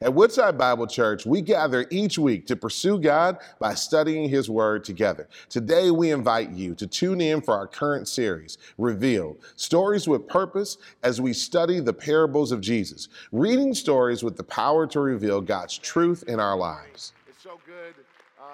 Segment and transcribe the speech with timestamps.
[0.00, 4.84] At Woodside Bible Church, we gather each week to pursue God by studying His Word
[4.84, 5.28] together.
[5.48, 10.78] Today, we invite you to tune in for our current series, Reveal Stories with Purpose,
[11.02, 15.78] as we study the parables of Jesus, reading stories with the power to reveal God's
[15.78, 17.12] truth in our lives.
[17.28, 17.94] It's so good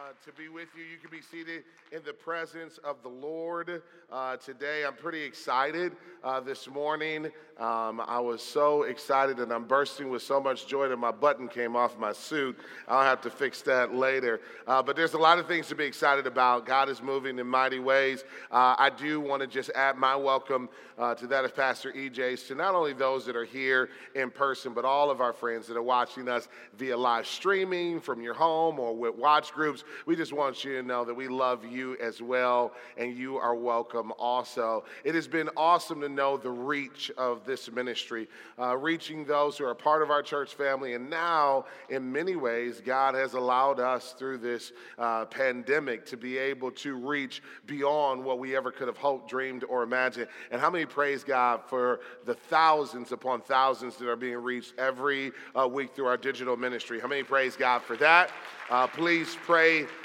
[0.04, 0.84] uh, to be with you.
[0.84, 3.82] You can be seated in the presence of the Lord
[4.12, 4.84] uh, today.
[4.84, 5.92] I'm pretty excited
[6.22, 7.26] uh, this morning.
[7.58, 11.48] Um, I was so excited and I'm bursting with so much joy that my button
[11.48, 12.58] came off my suit.
[12.86, 14.40] I'll have to fix that later.
[14.66, 16.66] Uh, but there's a lot of things to be excited about.
[16.66, 18.24] God is moving in mighty ways.
[18.50, 20.68] Uh, I do want to just add my welcome
[21.16, 24.84] to that of Pastor EJ's to not only those that are here in person, but
[24.84, 28.94] all of our friends that are watching us via live streaming from your home or
[28.94, 29.82] with watch groups.
[30.06, 33.54] We just want you to know that we love you as well, and you are
[33.54, 34.84] welcome also.
[35.04, 39.64] It has been awesome to know the reach of this ministry, uh, reaching those who
[39.64, 40.94] are part of our church family.
[40.94, 46.38] And now, in many ways, God has allowed us through this uh, pandemic to be
[46.38, 50.28] able to reach beyond what we ever could have hoped, dreamed, or imagined.
[50.50, 55.32] And how many praise God for the thousands upon thousands that are being reached every
[55.58, 57.00] uh, week through our digital ministry?
[57.00, 58.30] How many praise God for that?
[58.70, 59.34] Uh, please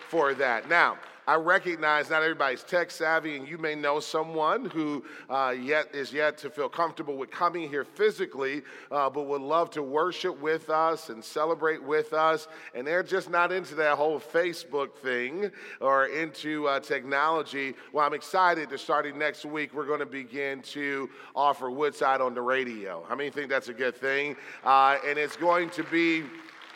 [0.10, 0.70] for that.
[0.70, 0.98] Now,
[1.30, 6.12] I recognize not everybody's tech savvy, and you may know someone who uh, yet is
[6.12, 10.72] yet to feel comfortable with coming here physically, uh, but would love to worship with
[10.72, 12.48] us and celebrate with us.
[12.74, 17.76] And they're just not into that whole Facebook thing or into uh, technology.
[17.94, 22.34] Well, I'm excited that starting next week, we're going to begin to offer Woodside on
[22.34, 23.06] the radio.
[23.08, 24.36] How many think that's a good thing?
[24.64, 26.24] Uh, and it's going to be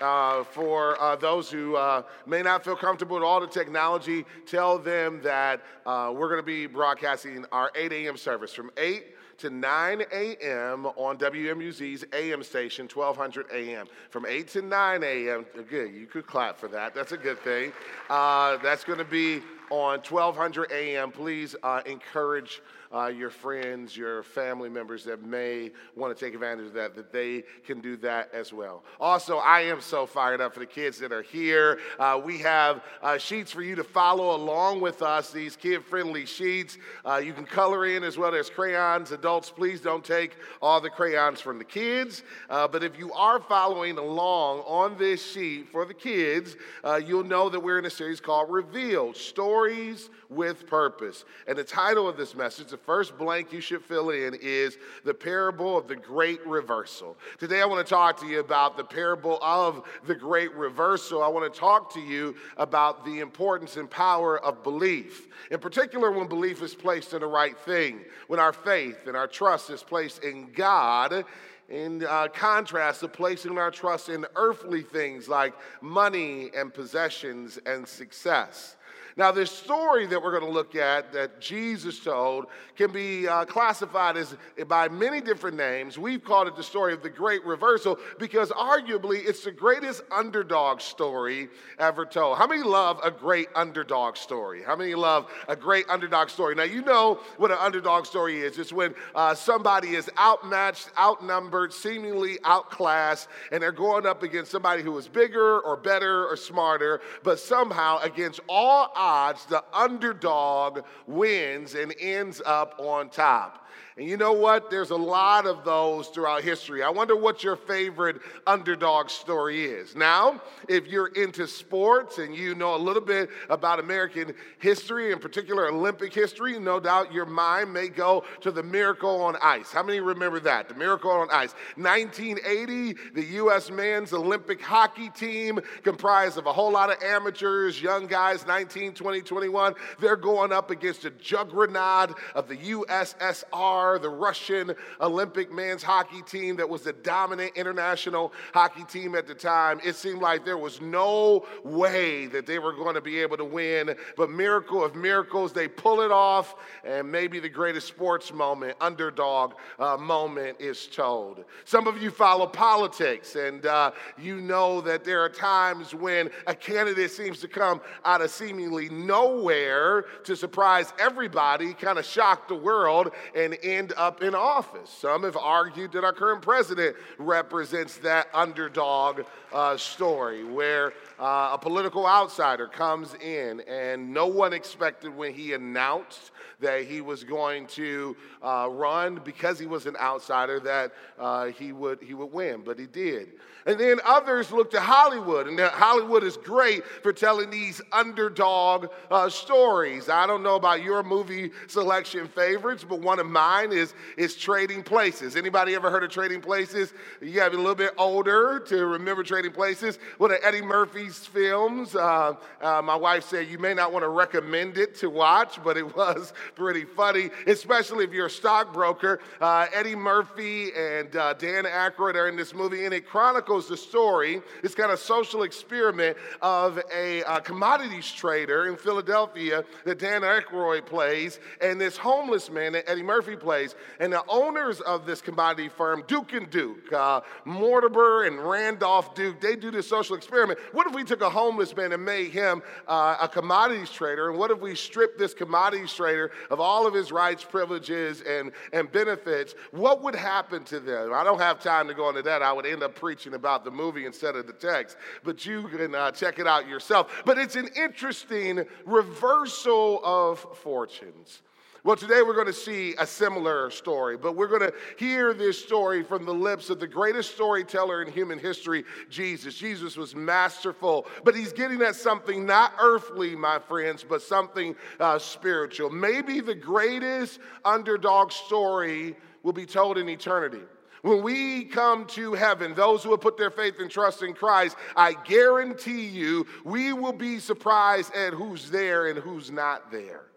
[0.04, 4.78] uh, for uh, those who uh, may not feel comfortable with all the technology, tell
[4.78, 8.18] them that uh, we're going to be broadcasting our 8 a.m.
[8.18, 9.06] service from 8
[9.38, 10.86] to 9 a.m.
[10.86, 13.88] on WMUZ's AM station, 1200 a.m.
[14.10, 15.46] From 8 to 9 a.m.
[15.70, 16.94] Good, you could clap for that.
[16.94, 17.72] That's a good thing.
[18.10, 21.12] Uh, that's going to be on 1200 a.m.
[21.12, 22.62] Please encourage
[22.94, 27.12] uh, your friends, your family members that may want to take advantage of that, that
[27.12, 28.84] they can do that as well.
[29.00, 31.80] Also, I am so fired up for the kids that are here.
[32.00, 36.26] Uh, we have uh, sheets for you to follow along with us, these kid friendly
[36.26, 36.78] sheets.
[37.06, 39.12] Uh, you can color in as well as crayons.
[39.12, 42.24] Adults, please don't take all the crayons from the kids.
[42.50, 47.24] Uh, but if you are following along on this sheet for the kids, uh, you'll
[47.24, 51.26] know that we're in a series called Reveal Stories with Purpose.
[51.48, 55.14] And the title of this message, the first blank you should fill in is the
[55.14, 57.18] parable of the great reversal.
[57.40, 61.24] Today, I want to talk to you about the parable of the great reversal.
[61.24, 66.12] I want to talk to you about the importance and power of belief, in particular,
[66.12, 69.84] when belief is placed in the right thing, when our faith and our trust is
[69.84, 71.26] placed in God
[71.70, 77.88] in uh, contrast to placing our trust in earthly things like money and possessions and
[77.88, 78.76] success.
[79.16, 83.46] Now, this story that we're going to look at that Jesus told can be uh,
[83.46, 84.36] classified as
[84.68, 86.00] by many different names.
[86.00, 90.82] We've called it the story of the great reversal because arguably it's the greatest underdog
[90.82, 92.40] story ever told.
[92.40, 94.64] How many love a great underdog story?
[94.64, 96.56] How many love a great underdog story?
[96.56, 98.58] Now, you know what an underdog story is.
[98.58, 104.82] It's when uh, somebody is outmatched, outnumbered, seemingly outclassed, and they're going up against somebody
[104.82, 111.76] who is bigger or better or smarter, but somehow against all odds, the underdog wins
[111.76, 113.68] and ends up on top.
[113.96, 114.72] And you know what?
[114.72, 116.82] There's a lot of those throughout history.
[116.82, 119.96] I wonder what your favorite underdog story is.
[119.96, 125.20] Now, if you're into sports and you know a little bit about American history, in
[125.20, 129.72] particular Olympic history, no doubt your mind may go to the Miracle on Ice.
[129.72, 130.70] How many remember that?
[130.70, 131.54] The Miracle on Ice.
[131.76, 133.70] 1980, the U.S.
[133.70, 139.22] men's Olympic hockey team, comprised of a whole lot of amateurs, young guys, 19, 20,
[139.22, 146.22] 21, they're going up against a juggernaut of the USSR the Russian Olympic men's hockey
[146.22, 149.80] team that was the dominant international hockey team at the time.
[149.84, 153.46] It seemed like there was no way that they were going to be able to
[153.46, 153.96] win.
[154.16, 159.54] But miracle of miracles, they pull it off, and maybe the greatest sports moment, underdog
[159.80, 161.44] uh, moment, is told.
[161.66, 166.56] Some of you follow politics, and uh, you know that there are times when a
[166.56, 172.56] candidate seems to come out of seemingly nowhere to surprise everybody, kind of shock the
[172.56, 174.90] world, and end up in office.
[174.90, 179.22] Some have argued that our current president represents that underdog
[179.52, 185.54] uh, story where uh, a political outsider comes in and no one expected when he
[185.54, 191.46] announced that he was going to uh, run because he was an outsider, that uh,
[191.46, 193.30] he, would, he would win, but he did.
[193.66, 199.30] And then others looked to Hollywood, and Hollywood is great for telling these underdog uh,
[199.30, 200.10] stories.
[200.10, 204.84] I don't know about your movie selection favorites, but one of mine is, is Trading
[204.84, 205.38] Places.
[205.38, 206.94] Anybody ever heard of Trading Places?
[207.22, 209.98] You got to be a little bit older to remember Trading Places.
[210.18, 211.96] One of Eddie Murphy's films.
[211.96, 215.78] Uh, uh, my wife said you may not want to recommend it to watch, but
[215.78, 219.20] it was pretty funny, especially if you're a stockbroker.
[219.42, 223.78] Uh, Eddie Murphy and uh, Dan Aykroyd are in this movie, and it chronicles the
[223.78, 230.22] story, this kind of social experiment of a uh, commodities trader in Philadelphia that Dan
[230.22, 233.76] Aykroyd plays, and this homeless man that Eddie Murphy plays.
[234.00, 239.40] And the owners of this commodity firm, Duke and Duke, uh, Mortimer and Randolph Duke,
[239.40, 240.60] they do this social experiment.
[240.72, 244.30] What if we took a homeless man and made him uh, a commodities trader?
[244.30, 248.52] And what if we stripped this commodities trader of all of his rights, privileges, and,
[248.72, 249.56] and benefits?
[249.72, 251.14] What would happen to them?
[251.14, 252.42] I don't have time to go into that.
[252.42, 255.96] I would end up preaching about the movie instead of the text, but you can
[255.96, 257.24] uh, check it out yourself.
[257.26, 261.42] But it's an interesting reversal of fortunes.
[261.86, 265.62] Well, today we're going to see a similar story, but we're going to hear this
[265.62, 269.54] story from the lips of the greatest storyteller in human history, Jesus.
[269.54, 275.20] Jesus was masterful, but he's getting at something not earthly, my friends, but something uh,
[275.20, 275.90] spiritual.
[275.90, 280.62] Maybe the greatest underdog story will be told in eternity.
[281.02, 284.78] When we come to heaven, those who have put their faith and trust in Christ,
[284.96, 290.28] I guarantee you, we will be surprised at who's there and who's not there.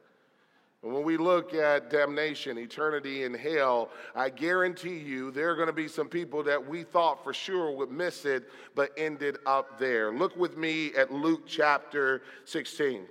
[0.86, 5.66] And when we look at damnation, eternity and hell, I guarantee you there are going
[5.66, 8.44] to be some people that we thought for sure would miss it,
[8.76, 10.12] but ended up there.
[10.12, 13.04] Look with me at Luke chapter 16.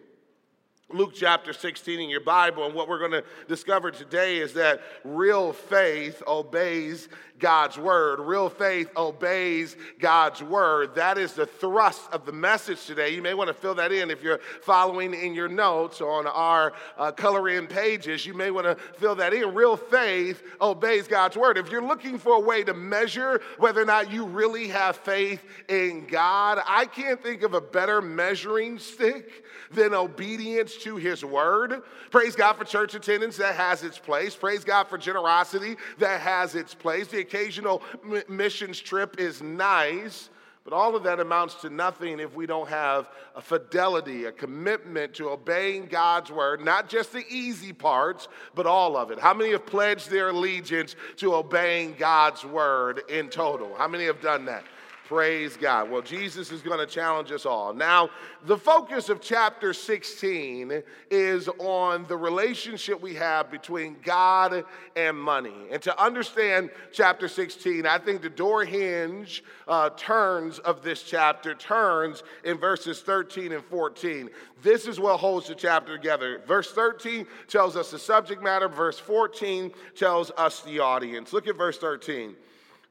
[0.89, 2.65] Luke chapter 16 in your Bible.
[2.65, 7.09] And what we're going to discover today is that real faith obeys
[7.39, 8.19] God's word.
[8.19, 10.95] Real faith obeys God's word.
[10.95, 13.13] That is the thrust of the message today.
[13.13, 16.73] You may want to fill that in if you're following in your notes on our
[16.97, 18.25] uh, color in pages.
[18.25, 19.53] You may want to fill that in.
[19.53, 21.57] Real faith obeys God's word.
[21.57, 25.43] If you're looking for a way to measure whether or not you really have faith
[25.67, 31.81] in God, I can't think of a better measuring stick than obedience to his word.
[32.11, 34.35] Praise God for church attendance that has its place.
[34.35, 37.07] Praise God for generosity that has its place.
[37.07, 40.29] The occasional m- missions trip is nice.
[40.63, 45.13] But all of that amounts to nothing if we don't have a fidelity, a commitment
[45.13, 49.19] to obeying God's word, not just the easy parts, but all of it.
[49.19, 53.75] How many have pledged their allegiance to obeying God's word in total?
[53.75, 54.63] How many have done that?
[55.07, 55.91] Praise God.
[55.91, 57.75] Well, Jesus is going to challenge us all.
[57.75, 58.09] Now,
[58.45, 60.81] the focus of chapter 16
[61.11, 64.63] is on the relationship we have between God
[64.95, 65.53] and money.
[65.71, 71.53] And to understand chapter 16, I think the door hinge uh, turns of this chapter
[71.53, 74.31] turns in verses 13 and 14.
[74.63, 76.41] This is what holds the chapter together.
[76.47, 81.31] Verse 13 tells us the subject matter, verse 14 tells us the audience.
[81.31, 82.35] Look at verse 13.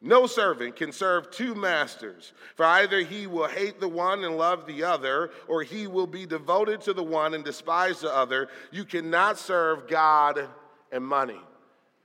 [0.05, 4.67] No servant can serve two masters, for either he will hate the one and love
[4.67, 8.49] the other, or he will be devoted to the one and despise the other.
[8.71, 10.47] You cannot serve God
[10.93, 11.41] and money.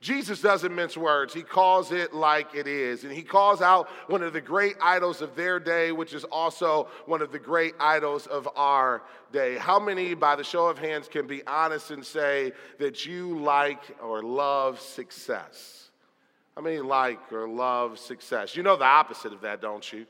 [0.00, 1.34] Jesus doesn't mince words.
[1.34, 3.04] He calls it like it is.
[3.04, 6.88] And he calls out one of the great idols of their day, which is also
[7.04, 9.58] one of the great idols of our day.
[9.58, 13.94] How many, by the show of hands, can be honest and say that you like
[14.02, 15.89] or love success?
[16.60, 18.54] How many like or love success?
[18.54, 20.04] You know the opposite of that, don't you?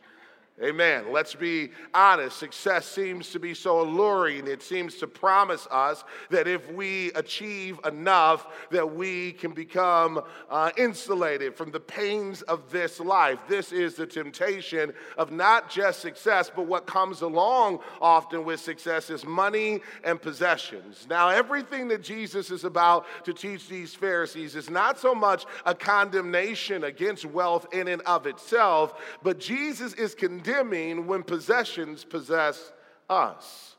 [0.62, 1.11] Amen.
[1.11, 2.38] Let's be honest.
[2.38, 4.47] Success seems to be so alluring.
[4.47, 10.71] It seems to promise us that if we achieve enough, that we can become uh,
[10.76, 13.38] insulated from the pains of this life.
[13.49, 19.09] This is the temptation of not just success, but what comes along often with success
[19.09, 21.07] is money and possessions.
[21.09, 25.75] Now, everything that Jesus is about to teach these Pharisees is not so much a
[25.75, 32.73] condemnation against wealth in and of itself, but Jesus is condemning condemning when possessions possess
[33.09, 33.76] us.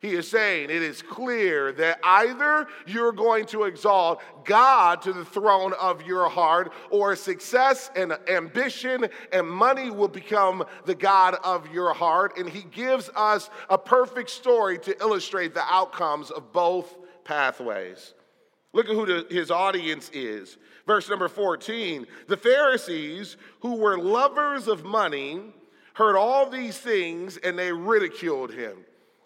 [0.00, 5.24] He is saying it is clear that either you're going to exalt God to the
[5.24, 11.72] throne of your heart, or success and ambition and money will become the God of
[11.72, 12.36] your heart.
[12.36, 18.14] And He gives us a perfect story to illustrate the outcomes of both pathways.
[18.72, 20.56] Look at who the, his audience is.
[20.84, 25.52] Verse number 14 The Pharisees, who were lovers of money,
[25.94, 28.84] heard all these things and they ridiculed him.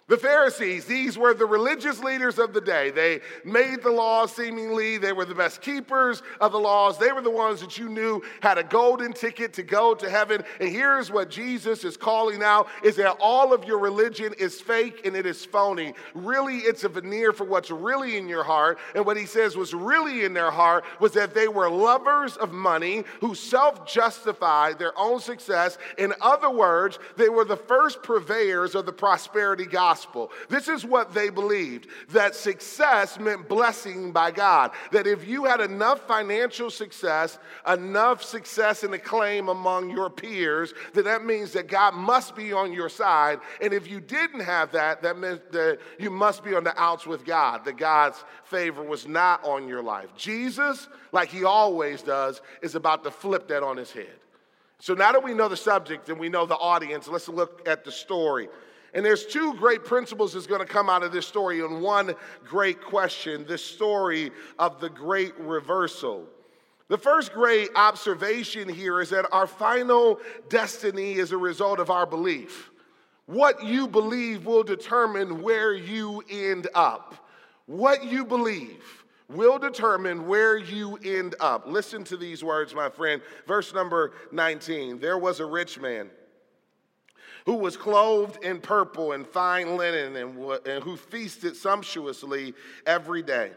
[0.09, 2.91] The Pharisees, these were the religious leaders of the day.
[2.93, 4.99] They made the laws seemingly.
[4.99, 6.97] They were the best keepers of the laws.
[6.97, 10.45] They were the ones that you knew had a golden ticket to go to heaven.
[10.61, 15.05] And here's what Jesus is calling out is that all of your religion is fake
[15.05, 15.93] and it is phony.
[16.15, 18.79] Really, it's a veneer for what's really in your heart.
[18.95, 22.53] And what he says was really in their heart was that they were lovers of
[22.53, 25.79] money who self-justified their own success.
[25.99, 30.31] In other words, they were the first purveyors of the prosperity gospel gospel.
[30.51, 34.73] This is what they believed that success meant blessing by God.
[34.93, 41.05] That if you had enough financial success, enough success and acclaim among your peers, that
[41.05, 43.41] that means that God must be on your side.
[43.63, 47.07] And if you didn't have that, that meant that you must be on the outs
[47.07, 50.11] with God, that God's favor was not on your life.
[50.15, 54.19] Jesus, like he always does, is about to flip that on his head.
[54.79, 57.83] So now that we know the subject and we know the audience, let's look at
[57.83, 58.49] the story.
[58.97, 62.15] And there's two great principles that's going to come out of this story, and one
[62.47, 66.25] great question this story of the great reversal.
[66.89, 72.07] The first great observation here is that our final destiny is a result of our
[72.07, 72.71] belief.
[73.27, 77.29] What you believe will determine where you end up.
[77.67, 81.67] What you believe will determine where you end up.
[81.67, 83.21] Listen to these words, my friend.
[83.47, 86.09] Verse number 19 There was a rich man
[87.47, 90.37] who was clothed in purple and fine linen and,
[90.67, 92.53] and who feasted sumptuously
[92.87, 93.53] every day.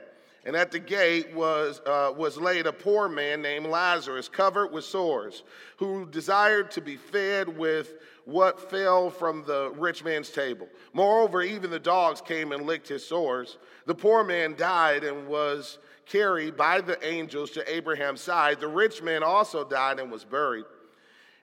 [0.45, 4.85] And at the gate was, uh, was laid a poor man named Lazarus, covered with
[4.85, 5.43] sores,
[5.77, 10.67] who desired to be fed with what fell from the rich man's table.
[10.93, 13.57] Moreover, even the dogs came and licked his sores.
[13.85, 18.59] The poor man died and was carried by the angels to Abraham's side.
[18.59, 20.65] The rich man also died and was buried.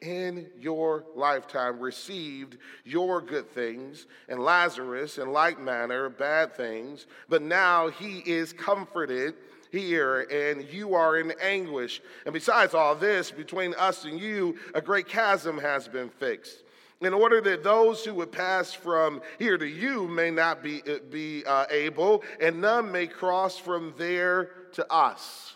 [0.00, 7.42] in your lifetime received your good things, and Lazarus in like manner bad things, but
[7.42, 9.34] now he is comforted
[9.70, 12.00] here and you are in anguish.
[12.24, 16.62] And besides all this, between us and you, a great chasm has been fixed.
[17.00, 20.98] In order that those who would pass from here to you may not be, uh,
[21.10, 25.54] be uh, able, and none may cross from there to us.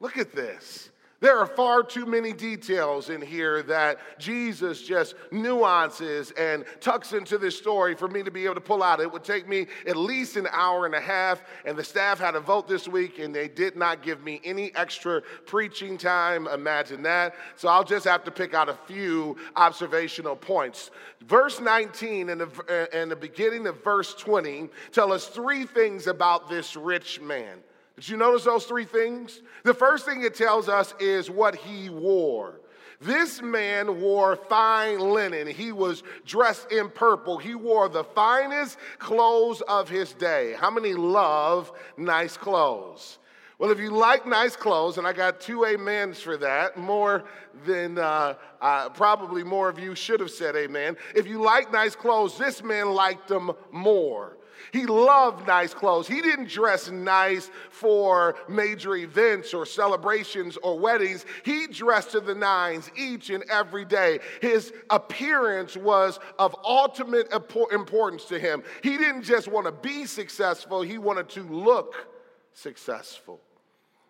[0.00, 0.90] Look at this.
[1.20, 7.36] There are far too many details in here that Jesus just nuances and tucks into
[7.36, 9.00] this story for me to be able to pull out.
[9.00, 12.36] It would take me at least an hour and a half, and the staff had
[12.36, 16.48] a vote this week, and they did not give me any extra preaching time.
[16.48, 17.34] Imagine that.
[17.56, 20.90] So I'll just have to pick out a few observational points.
[21.26, 26.48] Verse 19 and the, and the beginning of verse 20 tell us three things about
[26.48, 27.58] this rich man.
[28.00, 29.42] Did you notice those three things?
[29.62, 32.62] The first thing it tells us is what he wore.
[32.98, 35.46] This man wore fine linen.
[35.46, 37.36] He was dressed in purple.
[37.36, 40.54] He wore the finest clothes of his day.
[40.58, 43.18] How many love nice clothes?
[43.58, 47.24] Well, if you like nice clothes, and I got two amens for that, more
[47.66, 50.96] than uh, uh, probably more of you should have said amen.
[51.14, 54.38] If you like nice clothes, this man liked them more.
[54.72, 56.06] He loved nice clothes.
[56.06, 61.24] He didn't dress nice for major events or celebrations or weddings.
[61.44, 64.20] He dressed to the nines each and every day.
[64.40, 67.32] His appearance was of ultimate
[67.72, 68.62] importance to him.
[68.82, 72.08] He didn't just want to be successful, he wanted to look
[72.52, 73.40] successful.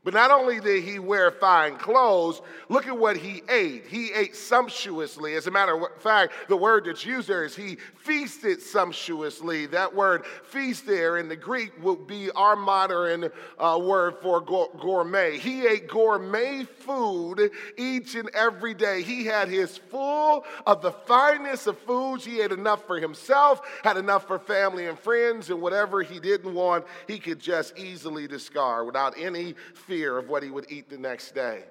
[0.02, 2.40] But not only did he wear fine clothes,
[2.70, 3.84] look at what he ate.
[3.86, 5.34] He ate sumptuously.
[5.34, 9.66] As a matter of fact, the word that's used there is he feasted sumptuously.
[9.66, 13.28] That word feast there in the Greek would be our modern
[13.58, 15.36] uh, word for gourmet.
[15.36, 19.02] He ate gourmet food each and every day.
[19.02, 22.24] He had his full of the finest of foods.
[22.24, 26.54] He ate enough for himself, had enough for family and friends, and whatever he didn't
[26.54, 29.54] want, he could just easily discard without any
[29.90, 31.64] fear of what he would eat the next day.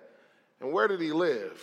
[0.59, 1.57] And where did he live?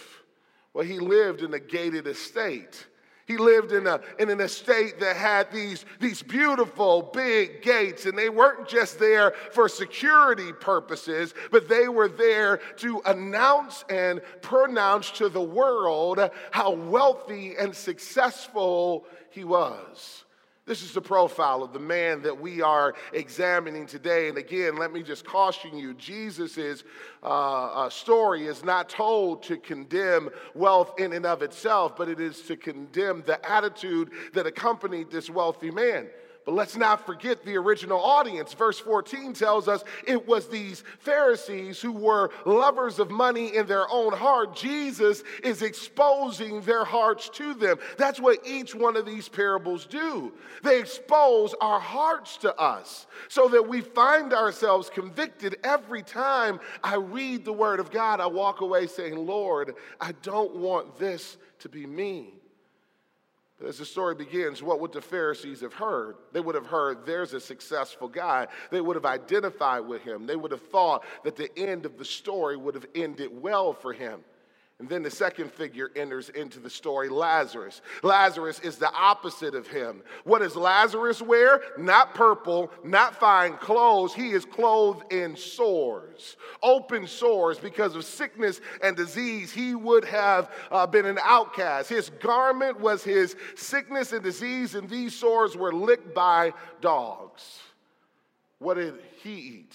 [0.73, 2.87] Well, he lived in a gated estate.
[3.27, 8.17] He lived in, a, in an estate that had these, these beautiful big gates, and
[8.17, 15.11] they weren't just there for security purposes, but they were there to announce and pronounce
[15.11, 16.21] to the world
[16.53, 20.25] how wealthy and successful he was.
[20.67, 24.29] This is the profile of the man that we are examining today.
[24.29, 26.83] And again, let me just caution you Jesus'
[27.23, 32.43] uh, story is not told to condemn wealth in and of itself, but it is
[32.43, 36.09] to condemn the attitude that accompanied this wealthy man.
[36.47, 38.55] But let's not forget the original audience.
[38.55, 43.91] Verse 14 tells us it was these Pharisees who were lovers of money in their
[43.91, 44.55] own heart.
[44.55, 47.79] Jesus is exposing their hearts to them.
[47.99, 50.33] That's what each one of these parables do.
[50.63, 56.95] They expose our hearts to us so that we find ourselves convicted every time I
[56.95, 58.21] read the Word of God.
[58.21, 62.35] I walk away saying, Lord, I don't want this to be me.
[63.59, 66.17] But as the story begins, what would the Pharisees have heard?
[66.33, 68.49] They would have heard there's a successful guy.
[68.71, 70.27] They would have identified with him.
[70.27, 73.95] They would have thought that the end of the story would have ended well for
[73.95, 74.21] him.
[74.79, 77.81] And then the second figure enters into the story Lazarus.
[78.03, 80.03] Lazarus is the opposite of him.
[80.25, 81.63] What does Lazarus wear?
[81.79, 84.13] Not purple, not fine clothes.
[84.13, 89.51] He is clothed in sores, open sores because of sickness and disease.
[89.51, 91.89] He would have uh, been an outcast.
[91.89, 96.53] His garment was his sickness and disease, and these sores were licked by
[96.83, 97.61] dogs.
[98.59, 99.75] What did he eat?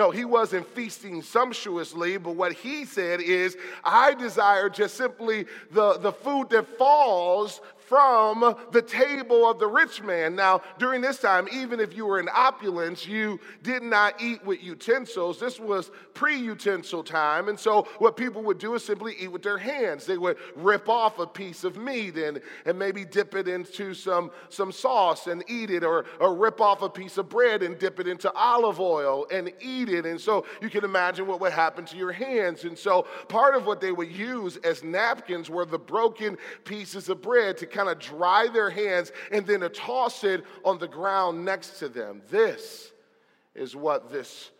[0.00, 3.54] No, he wasn't feasting sumptuously, but what he said is,
[3.84, 7.60] I desire just simply the, the food that falls
[7.90, 10.36] from the table of the rich man.
[10.36, 14.62] Now, during this time, even if you were in opulence, you did not eat with
[14.62, 15.40] utensils.
[15.40, 17.48] This was pre utensil time.
[17.48, 20.06] And so, what people would do is simply eat with their hands.
[20.06, 24.30] They would rip off a piece of meat and, and maybe dip it into some,
[24.50, 27.98] some sauce and eat it, or, or rip off a piece of bread and dip
[27.98, 30.06] it into olive oil and eat it.
[30.06, 32.62] And so, you can imagine what would happen to your hands.
[32.62, 37.20] And so, part of what they would use as napkins were the broken pieces of
[37.20, 41.44] bread to kind of dry their hands and then to toss it on the ground
[41.44, 42.20] next to them.
[42.30, 42.92] This
[43.54, 44.50] is what this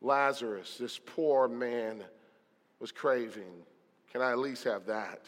[0.00, 2.02] Lazarus, this poor man,
[2.80, 3.52] was craving.
[4.10, 5.20] Can I at least have that?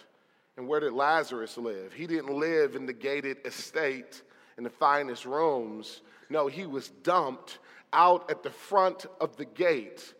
[0.56, 1.92] And where did Lazarus live?
[1.92, 4.22] He didn't live in the gated estate
[4.56, 6.00] in the finest rooms.
[6.30, 7.58] No, he was dumped
[7.92, 10.14] out at the front of the gate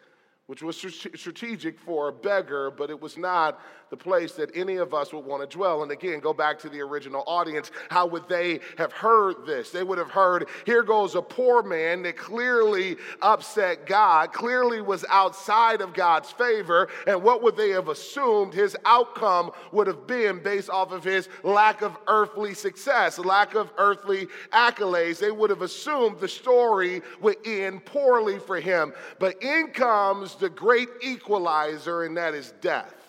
[0.47, 3.59] which was strategic for a beggar, but it was not
[3.93, 5.83] the place that any of us would want to dwell.
[5.83, 7.71] And again, go back to the original audience.
[7.91, 9.71] How would they have heard this?
[9.71, 15.05] They would have heard, here goes a poor man that clearly upset God, clearly was
[15.11, 16.89] outside of God's favor.
[17.07, 21.29] And what would they have assumed his outcome would have been based off of his
[21.43, 25.19] lack of earthly success, lack of earthly accolades?
[25.19, 28.95] They would have assumed the story would end poorly for him.
[29.19, 33.02] But in comes the great equalizer, and that is death.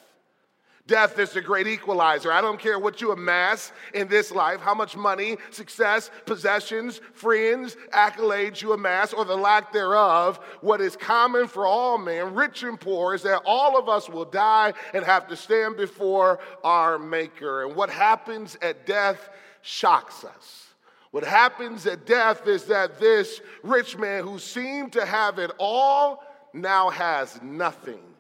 [0.86, 2.30] Death is the great equalizer.
[2.30, 7.78] I don't care what you amass in this life, how much money, success, possessions, friends,
[7.94, 10.42] accolades you amass, or the lack thereof.
[10.60, 14.26] What is common for all men, rich and poor, is that all of us will
[14.26, 17.64] die and have to stand before our Maker.
[17.64, 19.30] And what happens at death
[19.62, 20.68] shocks us.
[21.12, 26.24] What happens at death is that this rich man who seemed to have it all
[26.54, 28.13] now has nothing.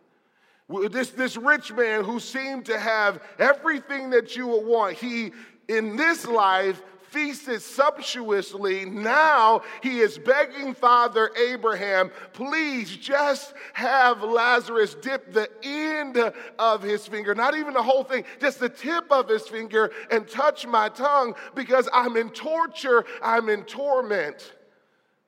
[0.69, 5.32] This, this rich man who seemed to have everything that you would want, he
[5.67, 6.82] in this life
[7.13, 8.86] feasted sumptuously.
[8.86, 16.17] Now he is begging Father Abraham, please just have Lazarus dip the end
[16.58, 20.28] of his finger, not even the whole thing, just the tip of his finger, and
[20.28, 24.54] touch my tongue because I'm in torture, I'm in torment.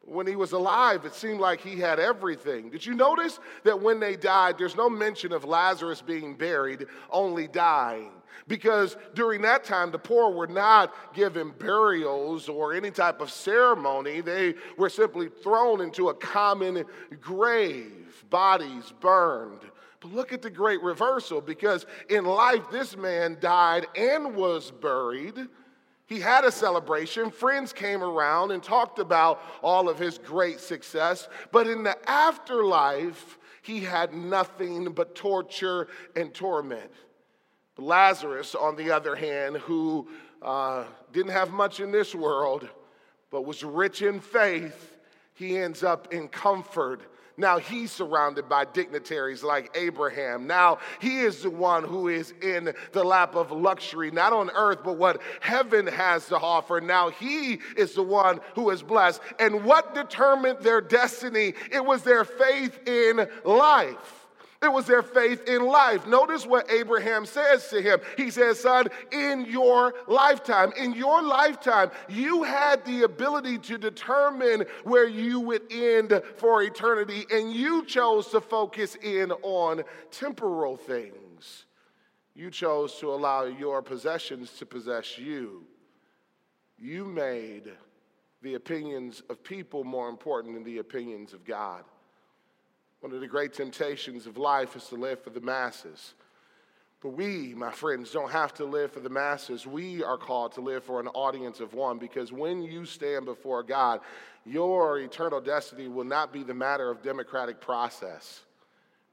[0.05, 2.69] When he was alive, it seemed like he had everything.
[2.69, 7.47] Did you notice that when they died, there's no mention of Lazarus being buried, only
[7.47, 8.11] dying?
[8.47, 14.21] Because during that time, the poor were not given burials or any type of ceremony.
[14.21, 16.85] They were simply thrown into a common
[17.19, 19.61] grave, bodies burned.
[20.01, 25.47] But look at the great reversal because in life, this man died and was buried
[26.07, 27.31] he had a celebration.
[27.31, 31.27] Friends came around and talked about all of his great success.
[31.51, 36.91] But in the afterlife, he had nothing but torture and torment.
[37.77, 40.07] Lazarus, on the other hand, who
[40.41, 42.69] uh, didn't have much in this world,
[43.31, 44.97] but was rich in faith,
[45.33, 47.01] he ends up in comfort
[47.37, 50.47] now he's surrounded by dignitaries like Abraham.
[50.47, 54.79] Now he is the one who is in the lap of luxury, not on earth,
[54.83, 56.79] but what heaven has to offer.
[56.79, 59.19] Now he is the one who is blessed.
[59.39, 61.55] And what determined their destiny?
[61.71, 64.14] It was their faith in life.
[64.65, 66.07] It was their faith in life.
[66.07, 67.99] Notice what Abraham says to him.
[68.17, 74.65] He says, Son, in your lifetime, in your lifetime, you had the ability to determine
[74.83, 81.65] where you would end for eternity, and you chose to focus in on temporal things.
[82.33, 85.63] You chose to allow your possessions to possess you.
[86.79, 87.71] You made
[88.41, 91.83] the opinions of people more important than the opinions of God.
[93.01, 96.13] One of the great temptations of life is to live for the masses.
[97.01, 99.67] But we, my friends, don't have to live for the masses.
[99.67, 103.61] We are called to live for an audience of one because when you stand before
[103.61, 103.99] God,
[104.43, 108.41] your eternal destiny will not be the matter of democratic process.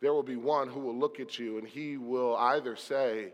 [0.01, 3.33] There will be one who will look at you and he will either say,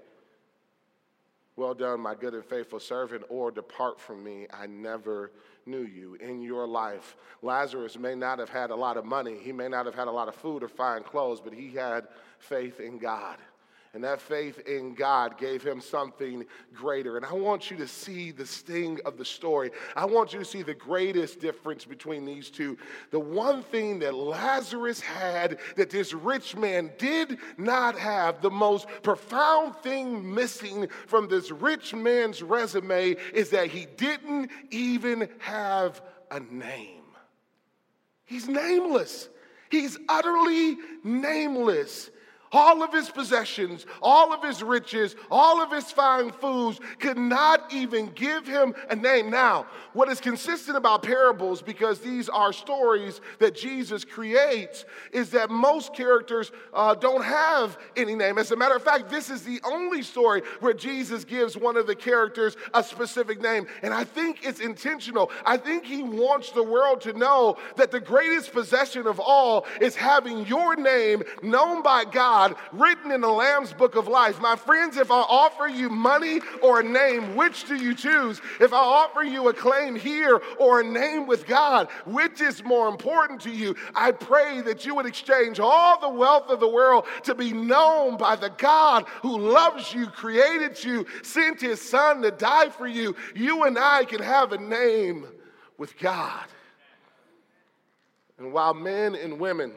[1.57, 5.31] Well done, my good and faithful servant, or depart from me, I never
[5.69, 7.17] knew you in your life.
[7.43, 10.13] Lazarus may not have had a lot of money, he may not have had a
[10.13, 13.39] lot of food or fine clothes, but he had faith in God.
[13.99, 17.17] And that faith in God gave him something greater.
[17.17, 19.73] And I want you to see the sting of the story.
[19.97, 22.79] I want you to see the greatest difference between these two.
[23.11, 28.87] The one thing that Lazarus had that this rich man did not have, the most
[29.03, 36.39] profound thing missing from this rich man's resume is that he didn't even have a
[36.39, 37.03] name.
[38.27, 39.29] He's nameless.
[39.73, 42.11] He's utterly nameless.
[42.53, 47.73] All of his possessions, all of his riches, all of his fine foods could not
[47.73, 49.31] even give him a name.
[49.31, 55.51] Now, what is consistent about parables, because these are stories that Jesus creates, is that
[55.51, 58.39] most characters uh, don't have any name.
[58.39, 61.87] As a matter of fact, this is the only story where Jesus gives one of
[61.87, 63.67] the characters a specific name.
[63.83, 65.31] And I think it's intentional.
[65.45, 69.97] I think he wants the world to know that the greatest possession of all is
[69.97, 74.41] having your name known by God God written in the Lamb's book of life.
[74.41, 78.41] My friends, if I offer you money or a name, which do you choose?
[78.61, 82.87] If I offer you a claim here or a name with God, which is more
[82.89, 83.75] important to you?
[83.93, 88.17] I pray that you would exchange all the wealth of the world to be known
[88.17, 93.17] by the God who loves you, created you, sent his son to die for you.
[93.35, 95.27] You and I can have a name
[95.77, 96.47] with God.
[98.39, 99.73] And while men and women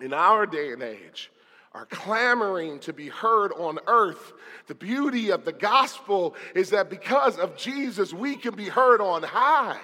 [0.00, 1.30] in our day and age
[1.74, 4.32] are clamoring to be heard on earth.
[4.68, 9.24] The beauty of the gospel is that because of Jesus, we can be heard on
[9.24, 9.80] high.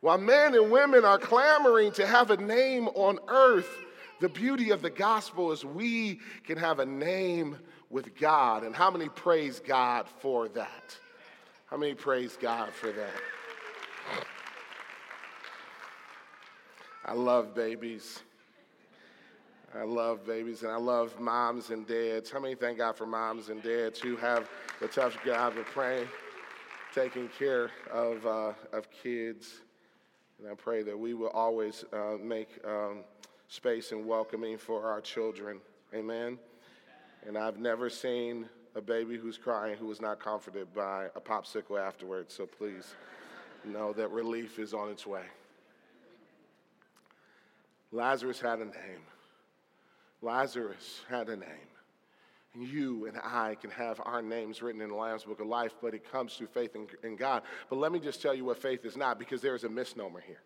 [0.00, 3.68] While men and women are clamoring to have a name on earth,
[4.20, 7.58] the beauty of the gospel is we can have a name
[7.90, 8.62] with God.
[8.62, 10.96] And how many praise God for that?
[11.66, 13.10] How many praise God for that?
[17.04, 18.20] I love babies.
[19.74, 22.30] I love babies and I love moms and dads.
[22.30, 24.48] How many thank God for moms and dads who have
[24.80, 26.08] the tough job of praying,
[26.94, 29.60] taking care of, uh, of kids?
[30.38, 33.04] And I pray that we will always uh, make um,
[33.48, 35.60] space and welcoming for our children.
[35.94, 36.38] Amen.
[37.26, 41.78] And I've never seen a baby who's crying who was not comforted by a popsicle
[41.78, 42.32] afterwards.
[42.32, 42.94] So please
[43.64, 45.24] know that relief is on its way.
[47.92, 49.02] Lazarus had a name.
[50.22, 51.48] Lazarus had a name.
[52.54, 55.74] And you and I can have our names written in the Lamb's Book of Life,
[55.80, 57.42] but it comes through faith in, in God.
[57.68, 60.20] But let me just tell you what faith is not, because there is a misnomer
[60.20, 60.40] here.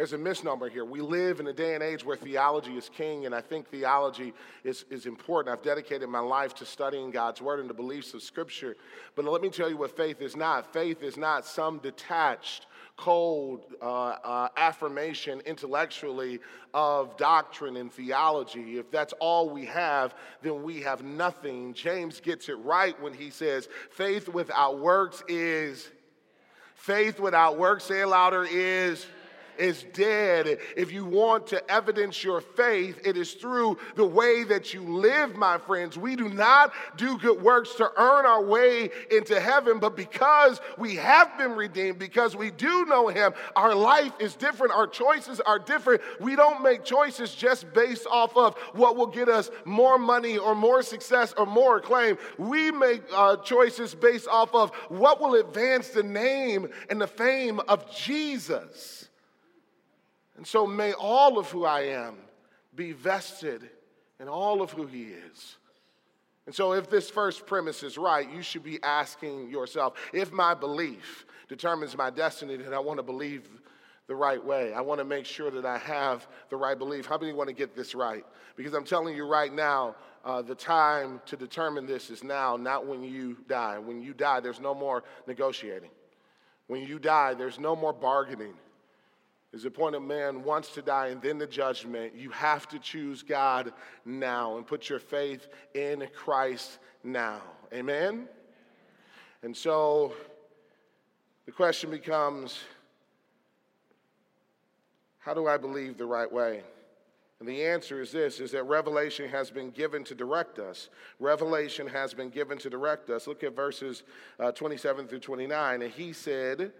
[0.00, 0.86] There's a misnomer here.
[0.86, 4.32] We live in a day and age where theology is king, and I think theology
[4.64, 5.52] is, is important.
[5.52, 8.78] I've dedicated my life to studying God's word and the beliefs of Scripture.
[9.14, 10.72] But let me tell you what faith is not.
[10.72, 12.64] Faith is not some detached
[12.96, 16.40] cold uh, uh, affirmation intellectually
[16.72, 18.78] of doctrine and theology.
[18.78, 21.74] If that's all we have, then we have nothing.
[21.74, 25.90] James gets it right when he says, faith without works is,
[26.74, 29.04] faith without works, say louder, is
[29.60, 30.58] is dead.
[30.76, 35.36] If you want to evidence your faith, it is through the way that you live,
[35.36, 35.98] my friends.
[35.98, 40.96] We do not do good works to earn our way into heaven, but because we
[40.96, 44.72] have been redeemed, because we do know Him, our life is different.
[44.72, 46.00] Our choices are different.
[46.20, 50.54] We don't make choices just based off of what will get us more money or
[50.54, 52.16] more success or more acclaim.
[52.38, 57.60] We make uh, choices based off of what will advance the name and the fame
[57.68, 58.99] of Jesus.
[60.40, 62.16] And so may all of who I am
[62.74, 63.68] be vested
[64.18, 65.56] in all of who He is.
[66.46, 70.54] And so, if this first premise is right, you should be asking yourself if my
[70.54, 73.50] belief determines my destiny, then I want to believe
[74.06, 74.72] the right way.
[74.72, 77.04] I want to make sure that I have the right belief.
[77.04, 78.24] How many want to get this right?
[78.56, 82.86] Because I'm telling you right now, uh, the time to determine this is now, not
[82.86, 83.78] when you die.
[83.78, 85.90] When you die, there's no more negotiating.
[86.66, 88.54] When you die, there's no more bargaining.
[89.50, 92.14] There's the point of man wants to die and then the judgment.
[92.14, 93.72] You have to choose God
[94.04, 97.42] now and put your faith in Christ now.
[97.72, 98.28] Amen?
[99.42, 100.12] And so
[101.46, 102.60] the question becomes
[105.18, 106.62] how do I believe the right way?
[107.40, 110.90] And the answer is this is that revelation has been given to direct us.
[111.18, 113.26] Revelation has been given to direct us.
[113.26, 114.02] Look at verses
[114.38, 115.82] uh, 27 through 29.
[115.82, 116.72] And he said,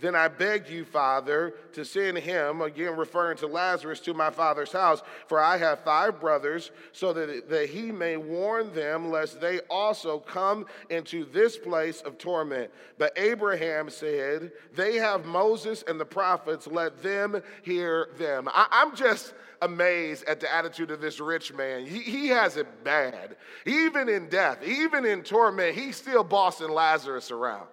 [0.00, 4.72] then I beg you, Father, to send him, again referring to Lazarus, to my father's
[4.72, 9.60] house, for I have five brothers, so that, that he may warn them, lest they
[9.70, 12.70] also come into this place of torment.
[12.98, 18.48] But Abraham said, They have Moses and the prophets, let them hear them.
[18.52, 19.32] I, I'm just
[19.62, 21.86] amazed at the attitude of this rich man.
[21.86, 23.36] He, he has it bad.
[23.64, 27.66] Even in death, even in torment, he's still bossing Lazarus around.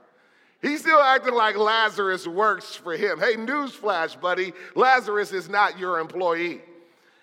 [0.63, 3.19] He's still acting like Lazarus works for him.
[3.19, 6.61] Hey, newsflash, buddy, Lazarus is not your employee.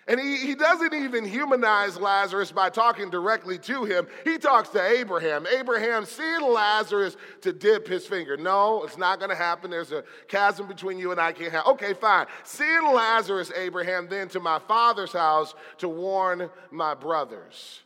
[0.07, 4.07] And he, he doesn't even humanize Lazarus by talking directly to him.
[4.23, 5.47] He talks to Abraham.
[5.47, 8.37] Abraham, send Lazarus to dip his finger.
[8.37, 9.71] No, it's not going to happen.
[9.71, 11.65] There's a chasm between you and I can't have.
[11.65, 12.27] Okay, fine.
[12.43, 17.81] Send Lazarus, Abraham, then to my father's house to warn my brothers.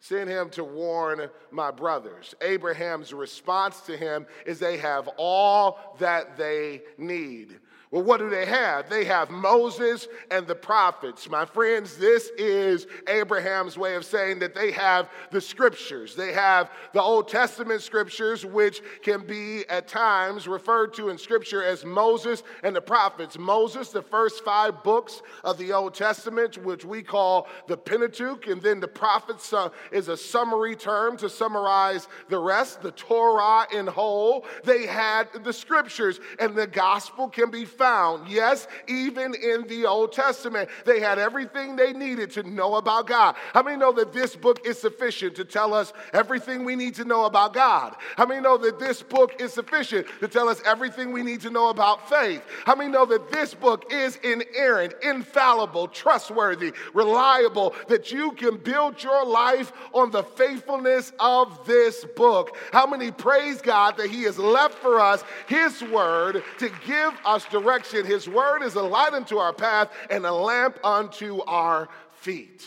[0.00, 2.34] Send him to warn my brothers.
[2.40, 7.58] Abraham's response to him is they have all that they need.
[7.90, 8.90] Well, what do they have?
[8.90, 11.26] They have Moses and the prophets.
[11.30, 16.14] My friends, this is Abraham's way of saying that they have the scriptures.
[16.14, 21.64] They have the Old Testament scriptures, which can be at times referred to in scripture
[21.64, 23.38] as Moses and the prophets.
[23.38, 28.60] Moses, the first five books of the Old Testament, which we call the Pentateuch, and
[28.60, 33.86] then the prophets uh, is a summary term to summarize the rest, the Torah in
[33.86, 34.44] whole.
[34.64, 38.28] They had the scriptures, and the gospel can be found.
[38.28, 43.36] Yes, even in the Old Testament, they had everything they needed to know about God.
[43.54, 47.04] How many know that this book is sufficient to tell us everything we need to
[47.04, 47.94] know about God?
[48.16, 51.50] How many know that this book is sufficient to tell us everything we need to
[51.50, 52.42] know about faith?
[52.64, 59.02] How many know that this book is inerrant, infallible, trustworthy, reliable, that you can build
[59.02, 62.56] your life on the faithfulness of this book?
[62.72, 67.44] How many praise God that He has left for us His word to give us
[67.44, 67.67] direction?
[67.68, 68.06] Direction.
[68.06, 72.66] His word is a light unto our path and a lamp unto our feet.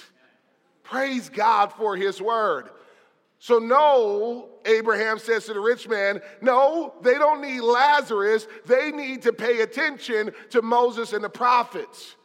[0.83, 2.69] Praise God for his word.
[3.39, 8.47] So, no, Abraham says to the rich man, no, they don't need Lazarus.
[8.67, 12.15] They need to pay attention to Moses and the prophets.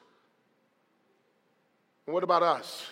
[2.04, 2.84] What about us?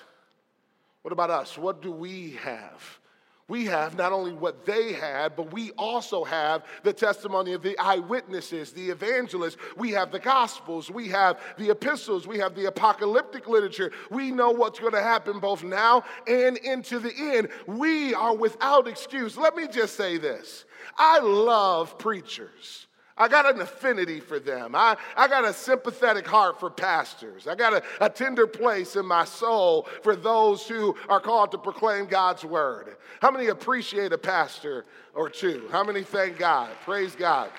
[1.02, 1.58] What about us?
[1.58, 2.98] What do we have?
[3.46, 7.78] We have not only what they had, but we also have the testimony of the
[7.78, 9.58] eyewitnesses, the evangelists.
[9.76, 10.90] We have the gospels.
[10.90, 12.26] We have the epistles.
[12.26, 13.92] We have the apocalyptic literature.
[14.10, 17.48] We know what's going to happen both now and into the end.
[17.66, 19.36] We are without excuse.
[19.36, 20.64] Let me just say this
[20.96, 22.86] I love preachers.
[23.16, 24.74] I got an affinity for them.
[24.74, 27.46] I, I got a sympathetic heart for pastors.
[27.46, 31.58] I got a, a tender place in my soul for those who are called to
[31.58, 32.96] proclaim God's word.
[33.20, 35.68] How many appreciate a pastor or two?
[35.70, 36.70] How many thank God?
[36.84, 37.50] Praise God.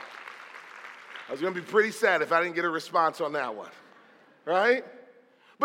[1.27, 3.55] I was going to be pretty sad if I didn't get a response on that
[3.55, 3.71] one,
[4.43, 4.83] right?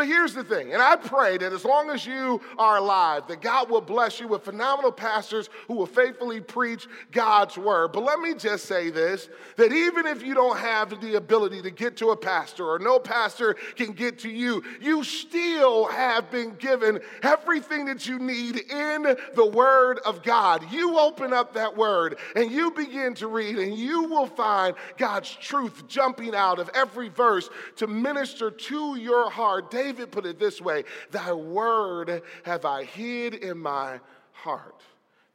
[0.00, 3.42] But here's the thing, and I pray that as long as you are alive, that
[3.42, 7.92] God will bless you with phenomenal pastors who will faithfully preach God's word.
[7.92, 11.70] But let me just say this that even if you don't have the ability to
[11.70, 16.54] get to a pastor or no pastor can get to you, you still have been
[16.54, 19.02] given everything that you need in
[19.34, 20.64] the word of God.
[20.72, 25.30] You open up that word and you begin to read, and you will find God's
[25.30, 30.60] truth jumping out of every verse to minister to your heart David put it this
[30.60, 34.00] way Thy word have I hid in my
[34.32, 34.82] heart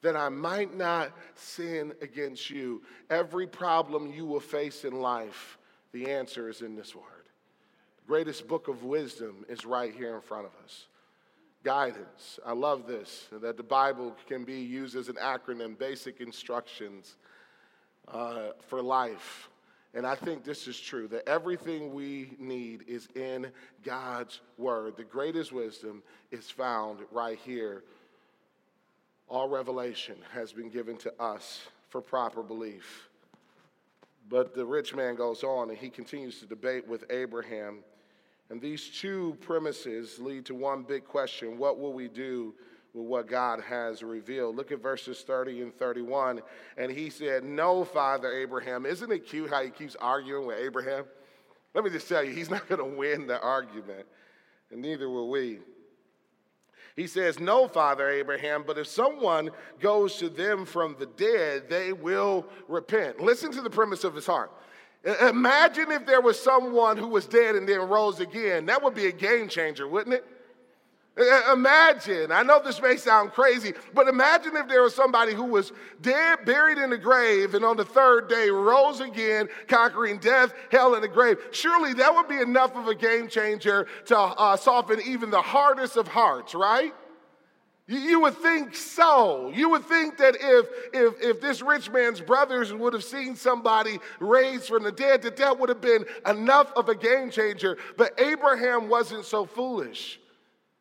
[0.06, 2.84] that I might not sin against you.
[3.10, 5.58] Every problem you will face in life,
[5.94, 7.04] the answer is in this word.
[7.98, 10.86] The greatest book of wisdom is right here in front of us.
[11.64, 12.40] Guidance.
[12.46, 17.16] I love this, that the Bible can be used as an acronym, basic instructions
[18.08, 19.50] uh, for life.
[19.96, 23.48] And I think this is true that everything we need is in
[23.82, 24.98] God's word.
[24.98, 27.84] The greatest wisdom is found right here.
[29.30, 33.08] All revelation has been given to us for proper belief.
[34.28, 37.80] But the rich man goes on and he continues to debate with Abraham.
[38.50, 42.54] And these two premises lead to one big question What will we do
[42.96, 44.56] with what God has revealed?
[44.56, 46.42] Look at verses 30 and 31.
[46.78, 48.86] And he said, No, Father Abraham.
[48.86, 51.04] Isn't it cute how he keeps arguing with Abraham?
[51.74, 54.08] Let me just tell you, he's not going to win the argument,
[54.72, 55.60] and neither will we.
[56.96, 61.92] He says, No, Father Abraham, but if someone goes to them from the dead, they
[61.92, 63.20] will repent.
[63.20, 64.52] Listen to the premise of his heart.
[65.22, 68.66] Imagine if there was someone who was dead and then rose again.
[68.66, 70.26] That would be a game changer, wouldn't it?
[71.18, 75.72] Imagine, I know this may sound crazy, but imagine if there was somebody who was
[76.02, 80.94] dead, buried in the grave, and on the third day rose again, conquering death, hell,
[80.94, 81.38] and the grave.
[81.52, 85.96] Surely that would be enough of a game changer to uh, soften even the hardest
[85.96, 86.94] of hearts, right?
[87.88, 89.54] You, would think so.
[89.56, 94.00] You would think that if, if, if this rich man's brothers would have seen somebody
[94.20, 97.78] raised from the dead, that that would have been enough of a game changer.
[97.96, 100.20] But Abraham wasn't so foolish.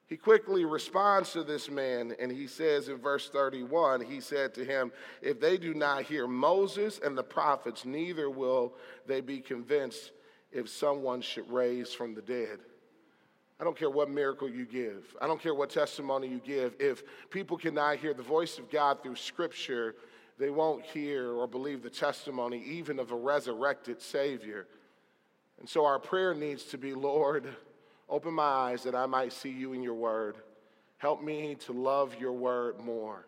[0.07, 4.65] He quickly responds to this man and he says in verse 31 he said to
[4.65, 8.75] him, If they do not hear Moses and the prophets, neither will
[9.07, 10.13] they be convinced
[10.53, 12.61] if someone should raise from the dead.
[13.59, 16.75] I don't care what miracle you give, I don't care what testimony you give.
[16.79, 19.95] If people cannot hear the voice of God through scripture,
[20.39, 24.67] they won't hear or believe the testimony even of a resurrected Savior.
[25.61, 27.55] And so our prayer needs to be, Lord,
[28.09, 30.37] Open my eyes that I might see you in your word.
[30.99, 33.27] Help me to love your word more.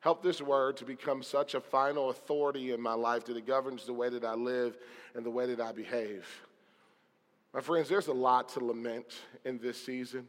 [0.00, 3.86] Help this word to become such a final authority in my life that it governs
[3.86, 4.76] the way that I live
[5.14, 6.26] and the way that I behave.
[7.52, 9.06] My friends, there's a lot to lament
[9.44, 10.28] in this season.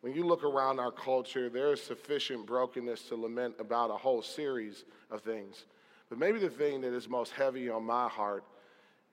[0.00, 4.20] When you look around our culture, there is sufficient brokenness to lament about a whole
[4.20, 5.64] series of things.
[6.10, 8.44] But maybe the thing that is most heavy on my heart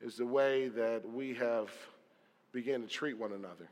[0.01, 1.71] is the way that we have
[2.51, 3.69] begun to treat one another.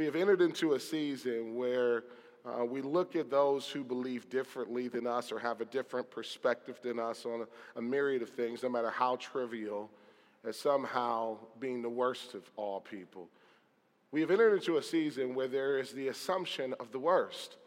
[0.00, 2.04] We have entered into a season where
[2.46, 6.80] uh, we look at those who believe differently than us or have a different perspective
[6.82, 9.90] than us on a, a myriad of things, no matter how trivial,
[10.42, 13.28] as somehow being the worst of all people.
[14.10, 17.58] We have entered into a season where there is the assumption of the worst.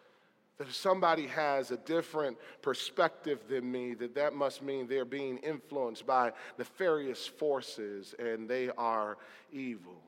[0.58, 5.38] That if somebody has a different perspective than me, that that must mean they're being
[5.38, 9.20] influenced by nefarious forces and they are
[9.52, 10.02] evil.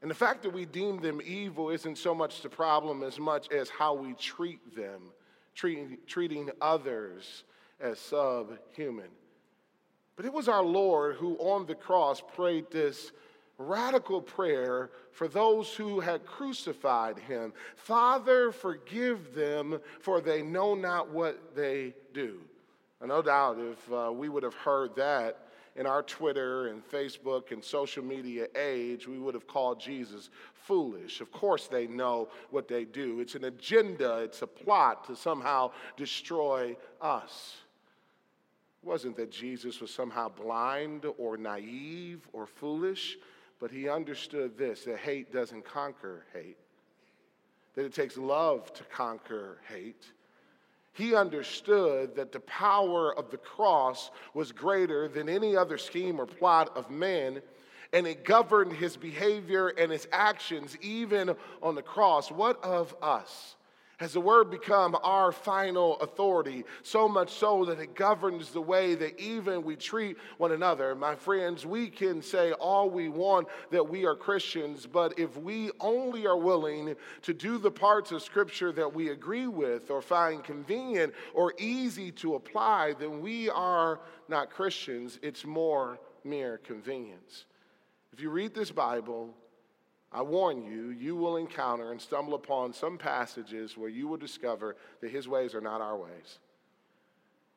[0.00, 3.50] And the fact that we deem them evil isn't so much the problem as much
[3.50, 5.02] as how we treat them,
[5.54, 7.44] treating, treating others
[7.80, 9.10] as subhuman.
[10.16, 13.12] But it was our Lord who on the cross prayed this
[13.56, 21.10] radical prayer for those who had crucified him Father, forgive them, for they know not
[21.10, 22.38] what they do.
[23.00, 25.47] And no doubt if uh, we would have heard that,
[25.78, 31.20] in our Twitter and Facebook and social media age, we would have called Jesus foolish.
[31.20, 33.20] Of course, they know what they do.
[33.20, 37.58] It's an agenda, it's a plot to somehow destroy us.
[38.82, 43.16] It wasn't that Jesus was somehow blind or naive or foolish,
[43.60, 46.58] but he understood this that hate doesn't conquer hate,
[47.76, 50.06] that it takes love to conquer hate
[50.98, 56.26] he understood that the power of the cross was greater than any other scheme or
[56.26, 57.40] plot of man,
[57.92, 62.32] and it governed his behavior and his actions even on the cross.
[62.32, 63.54] What of us?
[63.98, 68.94] Has the word become our final authority, so much so that it governs the way
[68.94, 70.94] that even we treat one another?
[70.94, 75.72] My friends, we can say all we want that we are Christians, but if we
[75.80, 80.44] only are willing to do the parts of Scripture that we agree with or find
[80.44, 85.18] convenient or easy to apply, then we are not Christians.
[85.22, 87.46] It's more mere convenience.
[88.12, 89.34] If you read this Bible,
[90.10, 94.76] I warn you, you will encounter and stumble upon some passages where you will discover
[95.00, 96.38] that his ways are not our ways.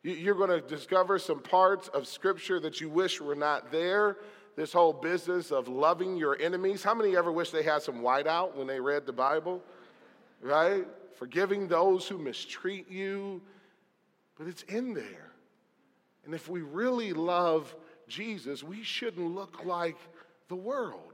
[0.04, 4.18] You're going to discover some parts of scripture that you wish were not there.
[4.56, 6.84] This whole business of loving your enemies.
[6.84, 9.64] How many ever wish they had some whiteout when they read the Bible?
[10.42, 10.86] Right?
[11.18, 13.42] Forgiving those who mistreat you.
[14.38, 15.32] But it's in there.
[16.26, 17.74] And if we really love
[18.08, 19.98] Jesus, we shouldn't look like
[20.50, 21.11] the world.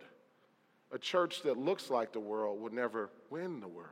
[0.92, 3.92] A church that looks like the world would never win the world.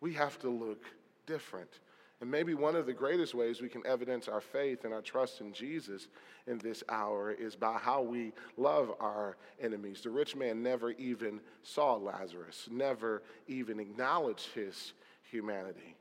[0.00, 0.84] We have to look
[1.26, 1.80] different.
[2.20, 5.40] And maybe one of the greatest ways we can evidence our faith and our trust
[5.40, 6.06] in Jesus
[6.46, 10.02] in this hour is by how we love our enemies.
[10.02, 14.92] The rich man never even saw Lazarus, never even acknowledged his
[15.32, 15.96] humanity.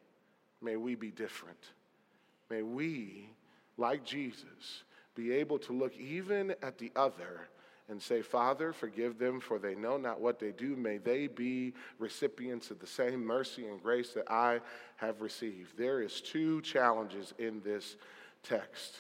[0.62, 1.72] May we be different.
[2.52, 3.34] May we,
[3.78, 4.84] like Jesus,
[5.16, 7.50] be able to look even at the other
[7.90, 10.76] and say, Father, forgive them, for they know not what they do.
[10.76, 14.62] May they be recipients of the same mercy and grace that I
[14.98, 15.78] have received.
[15.78, 17.98] There is two challenges in this
[18.44, 18.96] text.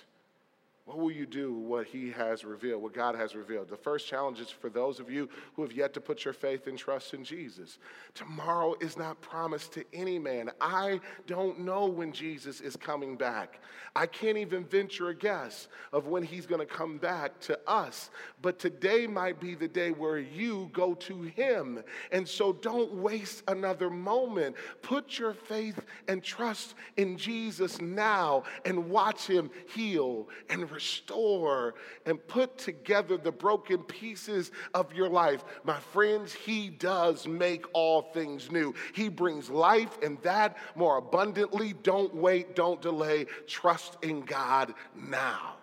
[0.86, 3.69] What will you do what he has revealed, what God has revealed?
[3.69, 6.65] The first challenge is for those of you who have yet to put your faith
[6.65, 7.77] and trust in Jesus.
[8.15, 10.49] Tomorrow is not promised to any man.
[10.59, 13.59] I don't know when Jesus is coming back.
[13.95, 18.09] I can't even venture a guess of when he's going to come back to us.
[18.41, 21.84] But today might be the day where you go to him.
[22.11, 24.55] And so don't waste another moment.
[24.82, 32.26] Put your faith and trust in Jesus now and watch him heal and restore and
[32.28, 35.43] put together the broken pieces of your life.
[35.63, 38.74] My friends, He does make all things new.
[38.93, 41.74] He brings life and that more abundantly.
[41.84, 43.26] Don't wait, don't delay.
[43.47, 45.55] Trust in God now.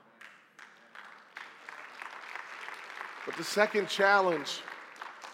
[3.27, 4.61] But the second challenge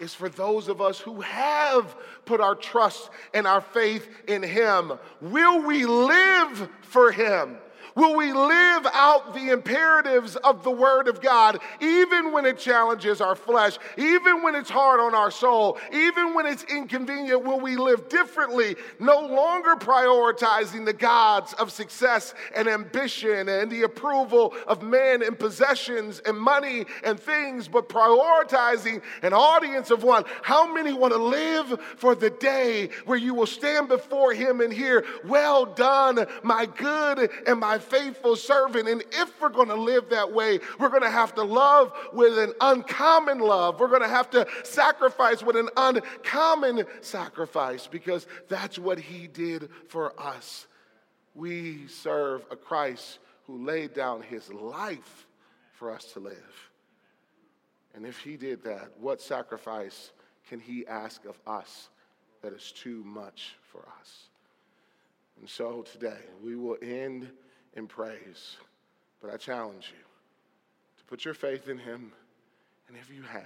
[0.00, 4.92] is for those of us who have put our trust and our faith in Him.
[5.20, 7.56] Will we live for Him?
[7.94, 13.20] Will we live out the imperatives of the Word of God, even when it challenges
[13.20, 17.44] our flesh, even when it's hard on our soul, even when it's inconvenient?
[17.44, 23.82] Will we live differently, no longer prioritizing the gods of success and ambition and the
[23.82, 30.24] approval of men and possessions and money and things, but prioritizing an audience of one?
[30.42, 34.72] How many want to live for the day where you will stand before Him and
[34.72, 38.88] hear, Well done, my good and my faithful servant.
[38.88, 42.38] And if we're going to live that way, we're going to have to love with
[42.38, 43.80] an uncommon love.
[43.80, 49.70] We're going to have to sacrifice with an uncommon sacrifice because that's what he did
[49.88, 50.68] for us.
[51.34, 53.18] We serve a Christ
[53.48, 55.26] who laid down his life
[55.72, 56.70] for us to live.
[57.96, 60.12] And if he did that, what sacrifice
[60.48, 61.88] can he ask of us
[62.42, 64.28] that is too much for us?
[65.40, 67.30] And so today, we will end
[67.74, 68.56] in praise.
[69.20, 70.04] But I challenge you
[70.98, 72.12] to put your faith in Him,
[72.88, 73.42] and if you have,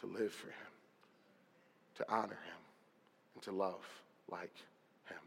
[0.00, 0.72] to live for Him,
[1.96, 2.62] to honor Him,
[3.34, 3.84] and to love
[4.30, 4.54] like
[5.08, 5.18] Him,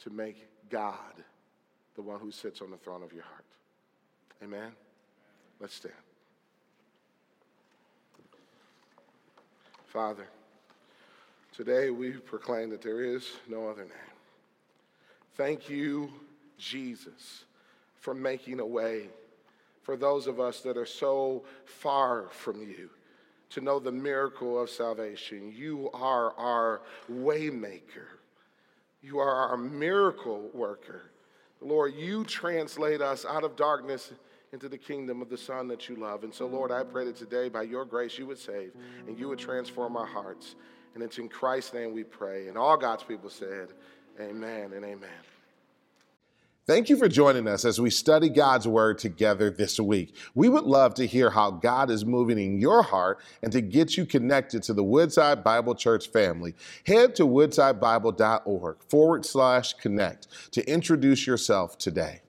[0.00, 1.24] to make God
[1.94, 3.44] the one who sits on the throne of your heart.
[4.42, 4.72] Amen?
[5.60, 5.94] Let's stand.
[9.86, 10.26] Father,
[11.54, 13.92] today we proclaim that there is no other name.
[15.34, 16.10] Thank you
[16.62, 17.44] Jesus
[17.96, 19.08] for making a way
[19.82, 22.88] for those of us that are so far from you
[23.50, 25.52] to know the miracle of salvation.
[25.54, 28.06] You are our waymaker.
[29.02, 31.10] You are our miracle worker.
[31.60, 34.12] Lord, you translate us out of darkness
[34.52, 36.24] into the kingdom of the Son that you love.
[36.24, 38.72] And so, Lord, I pray that today, by your grace, you would save
[39.06, 40.54] and you would transform our hearts.
[40.94, 42.48] And it's in Christ's name we pray.
[42.48, 43.68] And all God's people said,
[44.20, 45.08] Amen and amen.
[46.64, 50.14] Thank you for joining us as we study God's Word together this week.
[50.36, 53.96] We would love to hear how God is moving in your heart and to get
[53.96, 56.54] you connected to the Woodside Bible Church family.
[56.86, 62.20] Head to woodsidebible.org forward slash connect to introduce yourself today.